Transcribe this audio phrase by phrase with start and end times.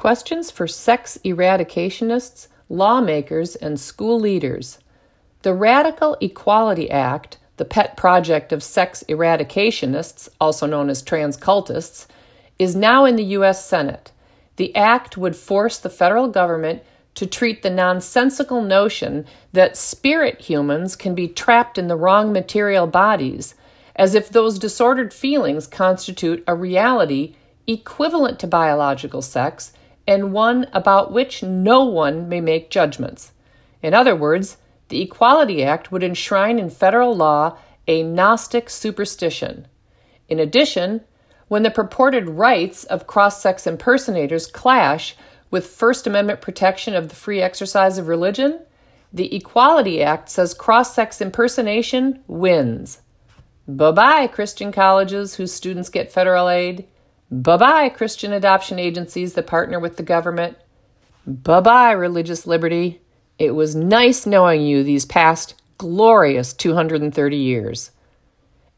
[0.00, 4.78] Questions for sex eradicationists, lawmakers, and school leaders.
[5.42, 12.06] The Radical Equality Act, the pet project of sex eradicationists, also known as trans cultists,
[12.58, 13.62] is now in the U.S.
[13.62, 14.10] Senate.
[14.56, 16.82] The act would force the federal government
[17.16, 22.86] to treat the nonsensical notion that spirit humans can be trapped in the wrong material
[22.86, 23.54] bodies
[23.94, 27.34] as if those disordered feelings constitute a reality
[27.66, 29.74] equivalent to biological sex
[30.10, 33.30] and one about which no one may make judgments.
[33.80, 34.56] In other words,
[34.88, 39.68] the Equality Act would enshrine in federal law a Gnostic superstition.
[40.28, 41.02] In addition,
[41.46, 45.14] when the purported rights of cross sex impersonators clash
[45.48, 48.58] with First Amendment protection of the free exercise of religion,
[49.12, 53.00] the Equality Act says cross sex impersonation wins.
[53.68, 56.88] Bye bye, Christian colleges whose students get federal aid.
[57.30, 60.56] Bye bye, Christian adoption agencies that partner with the government.
[61.26, 63.00] Bye bye, religious liberty.
[63.38, 67.92] It was nice knowing you these past glorious 230 years.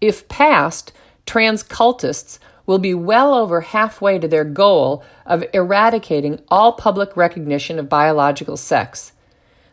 [0.00, 0.92] If passed,
[1.24, 7.78] trans cultists will be well over halfway to their goal of eradicating all public recognition
[7.78, 9.12] of biological sex.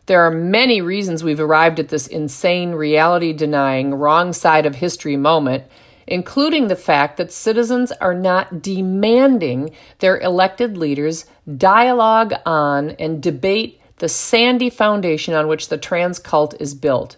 [0.06, 5.16] There are many reasons we've arrived at this insane, reality denying, wrong side of history
[5.16, 5.64] moment
[6.10, 11.24] including the fact that citizens are not demanding their elected leaders
[11.56, 17.16] dialogue on and debate the sandy foundation on which the trans cult is built,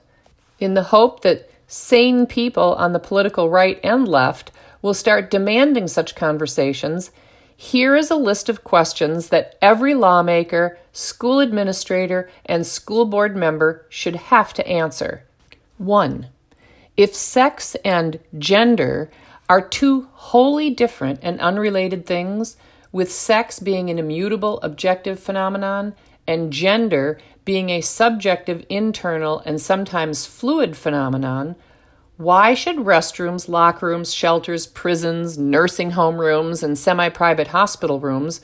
[0.60, 4.50] in the hope that sane people on the political right and left
[4.82, 7.10] will start demanding such conversations.
[7.56, 13.86] Here is a list of questions that every lawmaker, school administrator, and school board member
[13.88, 15.22] should have to answer.
[15.78, 16.26] 1.
[16.96, 19.10] If sex and gender
[19.48, 22.56] are two wholly different and unrelated things,
[22.92, 25.94] with sex being an immutable objective phenomenon
[26.26, 31.56] and gender being a subjective internal and sometimes fluid phenomenon,
[32.18, 38.42] why should restrooms, locker rooms, shelters, prisons, nursing home rooms, and semi private hospital rooms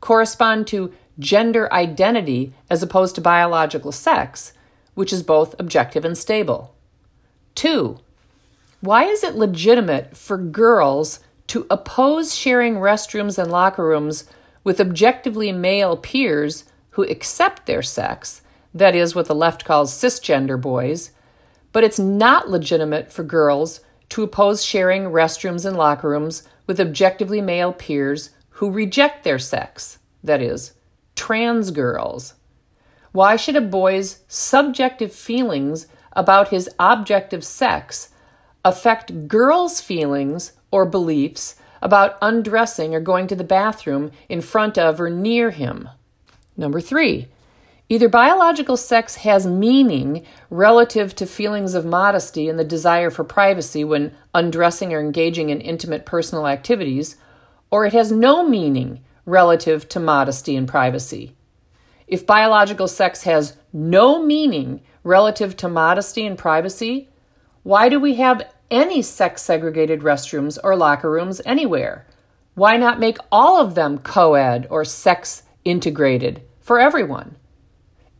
[0.00, 4.54] correspond to gender identity as opposed to biological sex,
[4.94, 6.74] which is both objective and stable?
[7.60, 7.98] Two,
[8.80, 14.24] why is it legitimate for girls to oppose sharing restrooms and locker rooms
[14.64, 18.40] with objectively male peers who accept their sex,
[18.72, 21.10] that is, what the left calls cisgender boys,
[21.70, 27.42] but it's not legitimate for girls to oppose sharing restrooms and locker rooms with objectively
[27.42, 30.72] male peers who reject their sex, that is,
[31.14, 32.36] trans girls?
[33.12, 38.10] Why should a boy's subjective feelings about his objective sex
[38.64, 45.00] affect girls' feelings or beliefs about undressing or going to the bathroom in front of
[45.00, 45.88] or near him?
[46.56, 47.28] Number three,
[47.88, 53.82] either biological sex has meaning relative to feelings of modesty and the desire for privacy
[53.82, 57.16] when undressing or engaging in intimate personal activities,
[57.70, 61.34] or it has no meaning relative to modesty and privacy.
[62.06, 67.08] If biological sex has no meaning relative to modesty and privacy,
[67.62, 72.06] why do we have any sex segregated restrooms or locker rooms anywhere?
[72.54, 77.36] Why not make all of them co ed or sex integrated for everyone?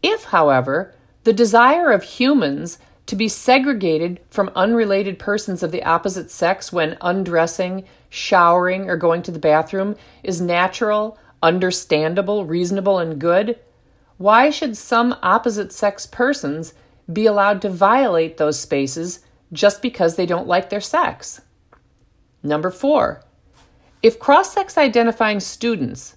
[0.03, 6.31] If, however, the desire of humans to be segregated from unrelated persons of the opposite
[6.31, 13.59] sex when undressing, showering, or going to the bathroom is natural, understandable, reasonable, and good,
[14.21, 16.75] why should some opposite sex persons
[17.11, 19.21] be allowed to violate those spaces
[19.51, 21.41] just because they don't like their sex?
[22.43, 23.23] Number four,
[24.03, 26.17] if cross sex identifying students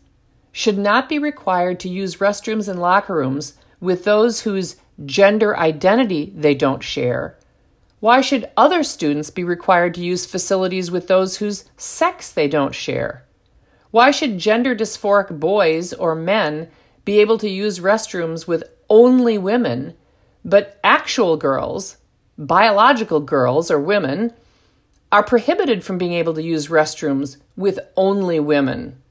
[0.52, 4.76] should not be required to use restrooms and locker rooms with those whose
[5.06, 7.38] gender identity they don't share,
[8.02, 12.76] why should other students be required to use facilities with those whose sex they don't
[12.76, 13.24] share?
[13.92, 16.70] Why should gender dysphoric boys or men
[17.06, 19.96] be able to use restrooms with only women,
[20.46, 21.98] but actual girls,
[22.38, 24.34] biological girls or women,
[25.12, 29.02] are prohibited from being able to use restrooms with only women.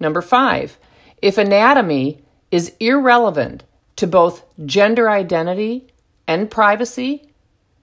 [0.00, 0.78] Number five,
[1.22, 3.64] if anatomy is irrelevant
[3.96, 5.88] to both gender identity
[6.26, 7.30] and privacy,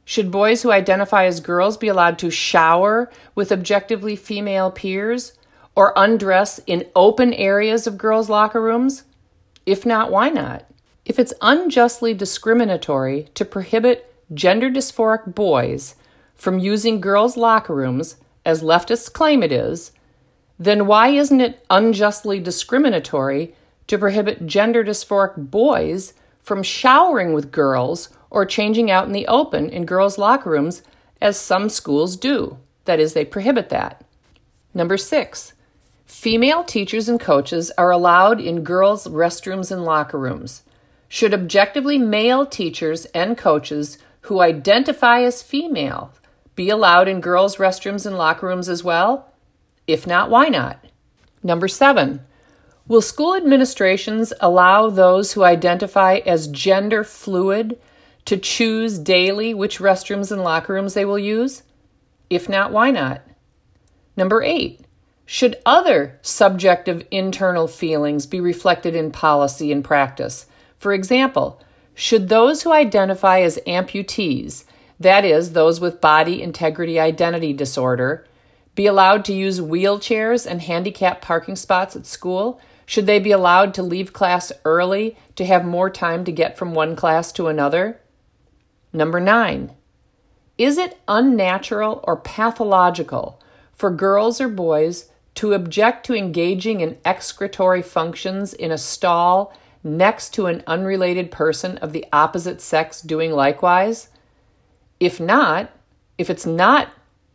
[0.05, 5.33] should boys who identify as girls be allowed to shower with objectively female peers
[5.75, 9.03] or undress in open areas of girls' locker rooms?
[9.65, 10.65] If not, why not?
[11.05, 15.95] If it's unjustly discriminatory to prohibit gender dysphoric boys
[16.35, 19.91] from using girls' locker rooms, as leftists claim it is,
[20.59, 23.55] then why isn't it unjustly discriminatory
[23.87, 29.69] to prohibit gender dysphoric boys from showering with girls or changing out in the open
[29.69, 30.83] in girls' locker rooms,
[31.21, 32.57] as some schools do?
[32.85, 34.03] That is, they prohibit that.
[34.73, 35.53] Number six,
[36.05, 40.63] female teachers and coaches are allowed in girls' restrooms and locker rooms.
[41.07, 46.13] Should objectively male teachers and coaches who identify as female
[46.55, 49.33] be allowed in girls' restrooms and locker rooms as well?
[49.87, 50.83] If not, why not?
[51.41, 52.21] Number seven,
[52.87, 57.79] will school administrations allow those who identify as gender fluid
[58.25, 61.63] to choose daily which restrooms and locker rooms they will use?
[62.29, 63.21] If not, why not?
[64.15, 64.81] Number eight,
[65.33, 70.45] should other subjective internal feelings be reflected in policy and practice?
[70.77, 71.59] For example,
[71.95, 74.65] should those who identify as amputees,
[74.99, 78.27] that is, those with body integrity identity disorder,
[78.75, 82.61] be allowed to use wheelchairs and handicap parking spots at school?
[82.85, 86.75] Should they be allowed to leave class early to have more time to get from
[86.75, 87.99] one class to another?
[88.93, 89.71] Number nine,
[90.59, 93.41] is it unnatural or pathological
[93.73, 99.53] for girls or boys to object to engaging in excretory functions in a stall
[99.83, 104.09] next to an unrelated person of the opposite sex doing likewise?
[104.99, 105.71] If not,
[106.17, 106.89] if it's not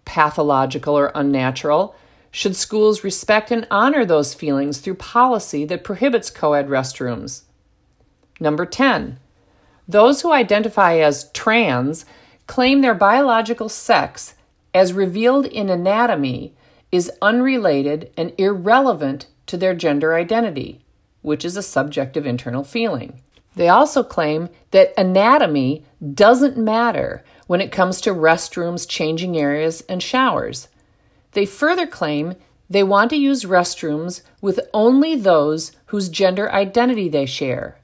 [0.05, 1.95] pathological or unnatural,
[2.31, 7.43] should schools respect and honor those feelings through policy that prohibits co ed restrooms?
[8.41, 9.19] Number 10.
[9.87, 12.05] Those who identify as trans
[12.47, 14.35] claim their biological sex,
[14.75, 16.55] as revealed in anatomy,
[16.91, 20.81] is unrelated and irrelevant to their gender identity,
[21.23, 23.21] which is a subjective internal feeling.
[23.57, 30.03] They also claim that anatomy doesn't matter when it comes to restrooms, changing areas, and
[30.03, 30.69] showers.
[31.33, 32.37] They further claim
[32.71, 37.79] they want to use restrooms with only those whose gender identity they share.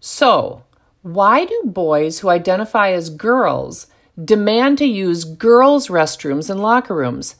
[0.00, 0.64] So,
[1.02, 3.86] why do boys who identify as girls
[4.22, 7.36] demand to use girls' restrooms and locker rooms?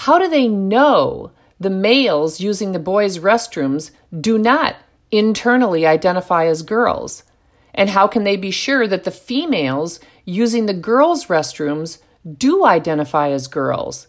[0.00, 4.76] How do they know the males using the boys' restrooms do not
[5.10, 7.24] internally identify as girls?
[7.74, 11.98] And how can they be sure that the females using the girls' restrooms
[12.36, 14.08] do identify as girls?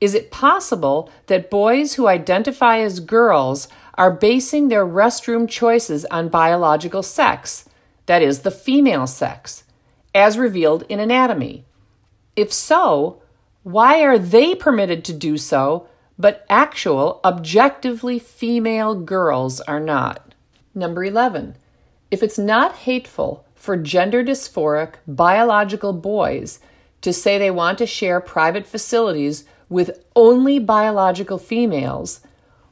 [0.00, 6.28] Is it possible that boys who identify as girls are basing their restroom choices on
[6.28, 7.64] biological sex?
[8.10, 9.62] that is, the female sex,
[10.16, 11.64] as revealed in anatomy?
[12.34, 13.22] If so,
[13.62, 15.86] why are they permitted to do so,
[16.18, 20.34] but actual, objectively female girls are not?
[20.74, 21.56] Number 11.
[22.10, 26.60] If it's not hateful for gender dysphoric biological boys
[27.02, 32.20] to say they want to share private facilities with only biological females,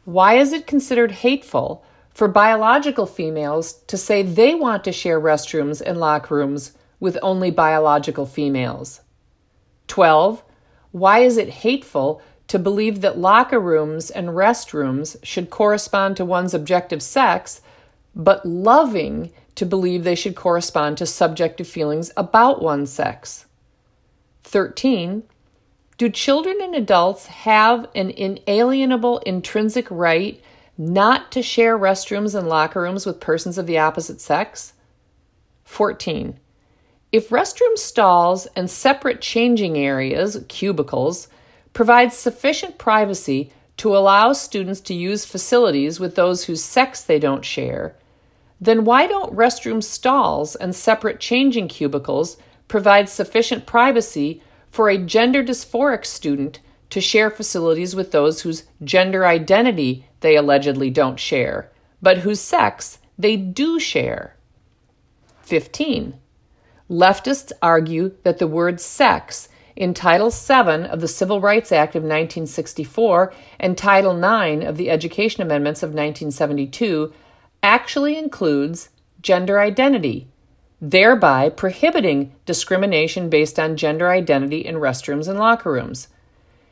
[0.04, 1.84] why is it considered hateful
[2.18, 7.48] for biological females to say they want to share restrooms and locker rooms with only
[7.48, 9.02] biological females.
[9.86, 10.42] 12.
[10.98, 16.54] Why is it hateful to believe that locker rooms and restrooms should correspond to one's
[16.54, 17.60] objective sex,
[18.14, 23.46] but loving to believe they should correspond to subjective feelings about one's sex?
[24.44, 25.24] 13.
[25.98, 30.40] Do children and adults have an inalienable intrinsic right
[30.78, 34.74] not to share restrooms and locker rooms with persons of the opposite sex.
[35.64, 36.38] 14.
[37.10, 41.28] If restroom stalls and separate changing areas, cubicles,
[41.72, 47.44] provide sufficient privacy to allow students to use facilities with those whose sex they don't
[47.44, 47.96] share,
[48.60, 52.36] then why don't restroom stalls and separate changing cubicles
[52.66, 56.60] provide sufficient privacy for a gender dysphoric student
[56.90, 61.70] to share facilities with those whose gender identity they allegedly don't share,
[62.02, 64.34] but whose sex they do share.
[65.42, 66.18] 15.
[66.90, 72.02] Leftists argue that the word sex in Title VII of the Civil Rights Act of
[72.02, 77.12] 1964 and Title IX of the Education Amendments of 1972
[77.62, 78.88] actually includes
[79.20, 80.28] gender identity,
[80.80, 86.08] thereby prohibiting discrimination based on gender identity in restrooms and locker rooms.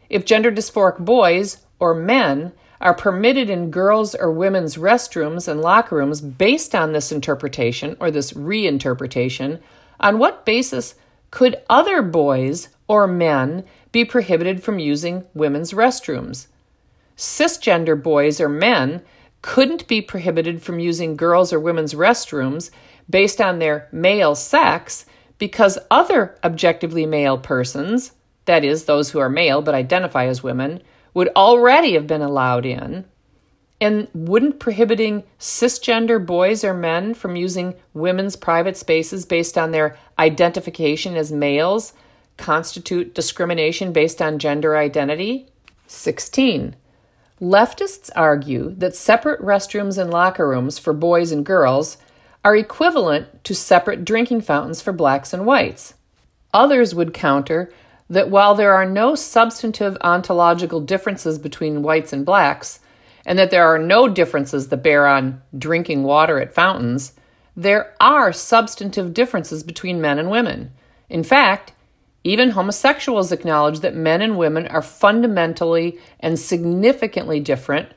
[0.09, 5.97] If gender dysphoric boys or men are permitted in girls' or women's restrooms and locker
[5.97, 9.61] rooms based on this interpretation or this reinterpretation,
[10.01, 10.95] on what basis
[11.31, 16.47] could other boys or men be prohibited from using women's restrooms?
[17.17, 19.03] Cisgender boys or men
[19.43, 22.71] couldn't be prohibited from using girls' or women's restrooms
[23.09, 25.07] based on their male sex
[25.39, 28.13] because other objectively male persons,
[28.47, 30.83] that is, those who are male but identify as women,
[31.15, 33.05] would already have been allowed in.
[33.81, 39.99] And wouldn't prohibiting cisgender boys or men from using women's private spaces based on their
[40.19, 41.93] identification as males
[42.39, 45.49] constitute discrimination based on gender identity?
[45.87, 46.75] 16.
[47.41, 51.99] Leftists argue that separate restrooms and locker rooms for boys and girls
[52.43, 55.95] are equivalent to separate drinking fountains for blacks and whites.
[56.55, 57.71] Others would counter
[58.09, 62.81] that while there are no substantive ontological differences between whites and blacks,
[63.27, 67.13] and that there are no differences that bear on drinking water at fountains,
[67.57, 70.71] there are substantive differences between men and women.
[71.11, 71.73] In fact,
[72.23, 77.89] even homosexuals acknowledge that men and women are fundamentally and significantly different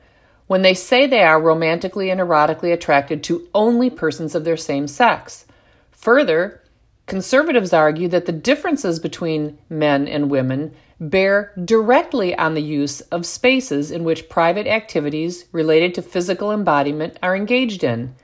[0.46, 4.88] when they say they are romantically and erotically attracted to only persons of their same
[4.88, 5.46] sex.
[5.92, 6.60] Further,
[7.06, 13.24] conservatives argue that the differences between men and women bear directly on the use of
[13.24, 18.14] spaces in which private activities related to physical embodiment are engaged in.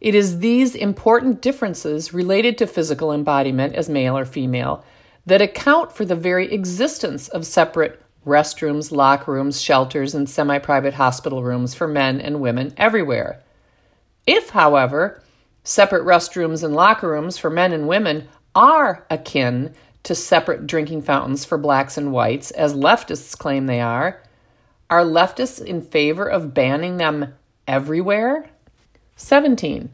[0.00, 4.84] It is these important differences related to physical embodiment as male or female
[5.26, 10.94] that account for the very existence of separate restrooms, locker rooms, shelters, and semi private
[10.94, 13.42] hospital rooms for men and women everywhere.
[14.26, 15.22] If, however,
[15.62, 21.44] separate restrooms and locker rooms for men and women are akin to separate drinking fountains
[21.44, 24.22] for blacks and whites, as leftists claim they are,
[24.88, 27.34] are leftists in favor of banning them
[27.66, 28.50] everywhere?
[29.16, 29.90] 17.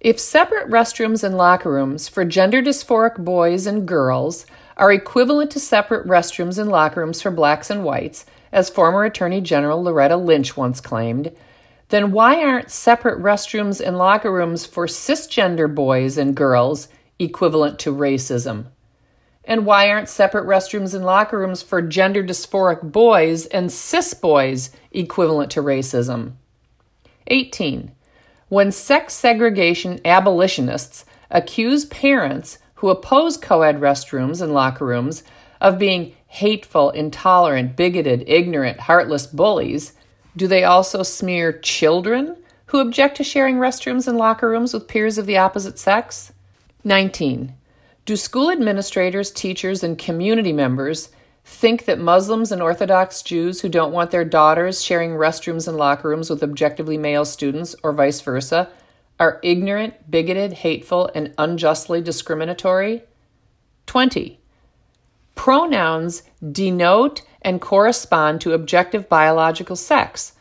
[0.00, 4.46] If separate restrooms and locker rooms for gender dysphoric boys and girls
[4.76, 9.40] are equivalent to separate restrooms and locker rooms for blacks and whites, as former Attorney
[9.40, 11.32] General Loretta Lynch once claimed,
[11.88, 16.88] then why aren't separate restrooms and locker rooms for cisgender boys and girls
[17.18, 18.66] equivalent to racism?
[19.48, 24.70] And why aren't separate restrooms and locker rooms for gender dysphoric boys and cis boys
[24.92, 26.32] equivalent to racism?
[27.28, 27.90] 18.
[28.50, 35.22] When sex segregation abolitionists accuse parents who oppose co ed restrooms and locker rooms
[35.62, 39.94] of being hateful, intolerant, bigoted, ignorant, heartless bullies,
[40.36, 42.36] do they also smear children
[42.66, 46.34] who object to sharing restrooms and locker rooms with peers of the opposite sex?
[46.84, 47.54] 19.
[48.08, 51.10] Do school administrators, teachers, and community members
[51.44, 56.08] think that Muslims and Orthodox Jews who don't want their daughters sharing restrooms and locker
[56.08, 58.70] rooms with objectively male students, or vice versa,
[59.20, 63.02] are ignorant, bigoted, hateful, and unjustly discriminatory?
[63.84, 64.40] 20.
[65.34, 70.32] Pronouns denote and correspond to objective biological sex,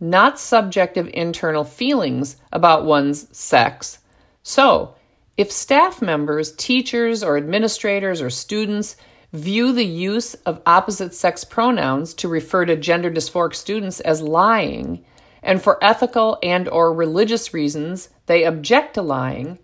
[0.00, 4.00] not subjective internal feelings about one's sex.
[4.42, 4.96] So,
[5.42, 8.94] if staff members, teachers, or administrators or students
[9.32, 15.04] view the use of opposite sex pronouns to refer to gender dysphoric students as lying,
[15.42, 19.58] and for ethical and or religious reasons they object to lying,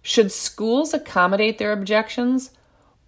[0.00, 2.52] should schools accommodate their objections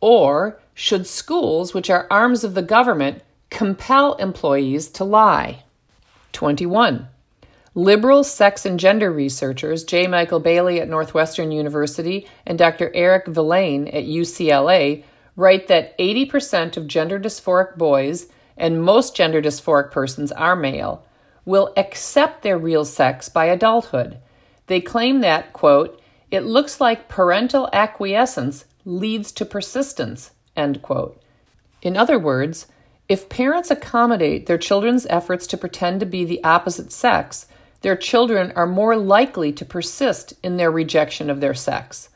[0.03, 5.62] or should schools, which are arms of the government, compel employees to lie?
[6.33, 7.09] 21.
[7.80, 10.06] Liberal sex and gender researchers J.
[10.06, 12.90] Michael Bailey at Northwestern University and Dr.
[12.94, 15.02] Eric Vilain at UCLA
[15.34, 21.06] write that 80% of gender dysphoric boys, and most gender dysphoric persons are male,
[21.46, 24.18] will accept their real sex by adulthood.
[24.66, 31.18] They claim that, quote, it looks like parental acquiescence leads to persistence, end quote.
[31.80, 32.66] In other words,
[33.08, 37.46] if parents accommodate their children's efforts to pretend to be the opposite sex,
[37.82, 42.08] their children are more likely to persist in their rejection of their sex.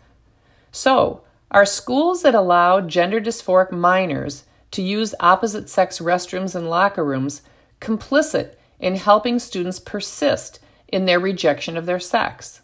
[0.72, 7.04] So, are schools that allow gender dysphoric minors to use opposite sex restrooms and locker
[7.04, 7.42] rooms
[7.80, 12.60] complicit in helping students persist in their rejection of their sex.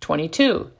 [0.00, 0.70] 22.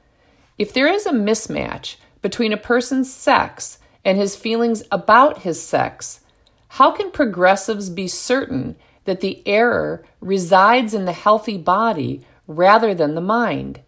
[0.58, 6.20] If there is a mismatch between a person's sex and his feelings about his sex,
[6.68, 13.14] how can progressives be certain that the error resides in the healthy body rather than
[13.14, 13.80] the mind?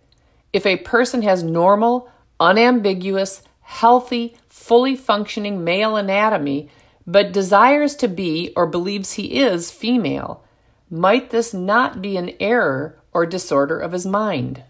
[0.52, 6.68] If a person has normal, unambiguous, healthy, fully functioning male anatomy
[7.06, 10.42] but desires to be or believes he is female,
[10.90, 14.62] might this not be an error or disorder of his mind?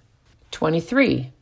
[0.50, 1.32] 23.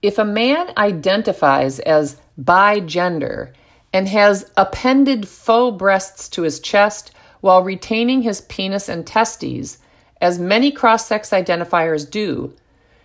[0.00, 3.52] If a man identifies as bi-gender
[3.92, 9.76] and has appended faux breasts to his chest while retaining his penis and testes,
[10.22, 12.54] as many cross sex identifiers do,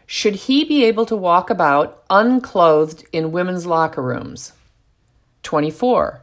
[0.06, 4.53] should he be able to walk about unclothed in women's locker rooms?
[5.44, 6.22] 24.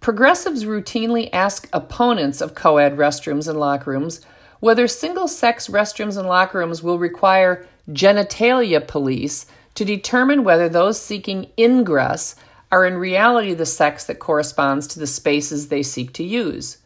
[0.00, 4.20] Progressives routinely ask opponents of co ed restrooms and locker rooms
[4.60, 10.98] whether single sex restrooms and locker rooms will require genitalia police to determine whether those
[11.00, 12.34] seeking ingress
[12.72, 16.78] are in reality the sex that corresponds to the spaces they seek to use.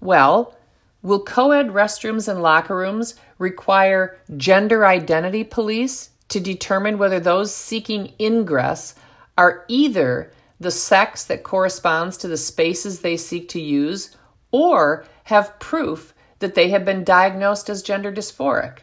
[0.00, 0.56] Well,
[1.02, 7.54] will co ed restrooms and locker rooms require gender identity police to determine whether those
[7.54, 8.94] seeking ingress
[9.36, 14.16] are either the sex that corresponds to the spaces they seek to use
[14.50, 18.78] or have proof that they have been diagnosed as gender dysphoric?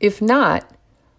[0.00, 0.68] If not,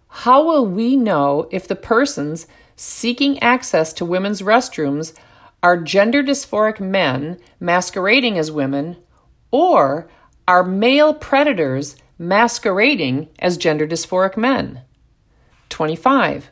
[0.08, 5.12] how will we know if the persons seeking access to women's restrooms
[5.62, 8.96] are gender dysphoric men masquerading as women
[9.50, 10.08] or
[10.48, 14.82] are male predators masquerading as gender dysphoric men?
[15.68, 16.50] 25.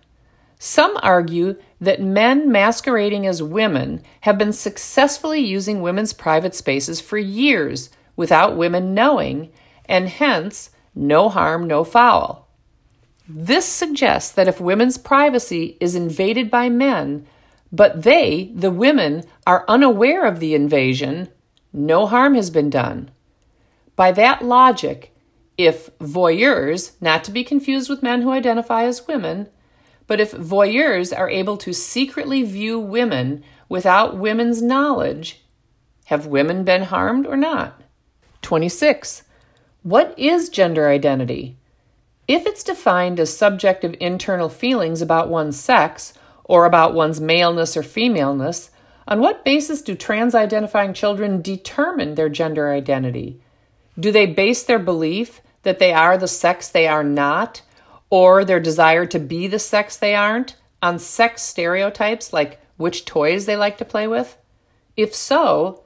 [0.59, 7.19] Some argue that men masquerading as women have been successfully using women's private spaces for
[7.19, 9.51] years without women knowing,
[9.87, 12.49] and hence, no harm, no foul.
[13.29, 17.27] This suggests that if women's privacy is invaded by men,
[17.73, 21.29] but they, the women, are unaware of the invasion,
[21.75, 23.11] no harm has been done.
[23.97, 25.15] By that logic,
[25.59, 29.49] if voyeurs, not to be confused with men who identify as women,
[30.07, 35.43] but if voyeurs are able to secretly view women without women's knowledge,
[36.07, 37.81] have women been harmed or not?
[38.43, 39.23] 26.
[39.83, 41.57] What is gender identity?
[42.29, 46.15] If it's defined as subjective internal feelings about one's sex
[46.45, 48.71] or about one's maleness or femaleness,
[49.07, 53.41] on what basis do trans identifying children determine their gender identity?
[53.99, 57.63] Do they base their belief that they are the sex they are not,
[58.11, 63.47] or their desire to be the sex they aren't, on sex stereotypes like which toys
[63.47, 64.37] they like to play with?
[64.97, 65.83] If so,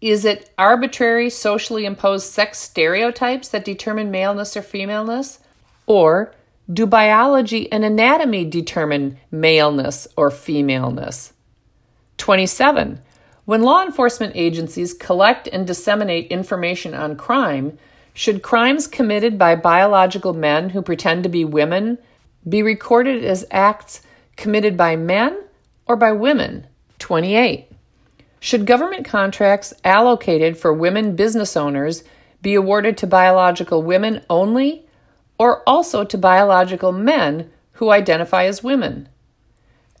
[0.00, 5.40] is it arbitrary socially imposed sex stereotypes that determine maleness or femaleness?
[5.86, 6.34] Or
[6.72, 11.32] do biology and anatomy determine maleness or femaleness?
[12.20, 13.00] 27.
[13.46, 17.78] When law enforcement agencies collect and disseminate information on crime,
[18.14, 21.98] should crimes committed by biological men who pretend to be women
[22.48, 24.02] be recorded as acts
[24.36, 25.42] committed by men
[25.86, 26.66] or by women?
[26.98, 27.66] 28.
[28.38, 32.04] Should government contracts allocated for women business owners
[32.40, 34.86] be awarded to biological women only
[35.38, 39.08] or also to biological men who identify as women?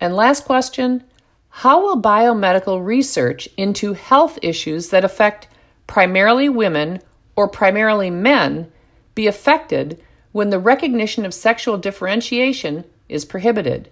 [0.00, 1.04] And last question
[1.50, 5.48] How will biomedical research into health issues that affect
[5.86, 7.00] primarily women
[7.36, 8.70] or primarily men
[9.14, 10.00] be affected
[10.32, 13.90] when the recognition of sexual differentiation is prohibited?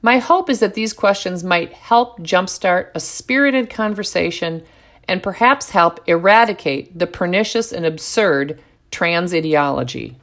[0.00, 4.62] My hope is that these questions might help jumpstart a spirited conversation
[5.08, 10.16] and perhaps help eradicate the pernicious and absurd trans ideology.